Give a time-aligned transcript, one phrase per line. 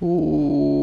[0.00, 0.75] 呜。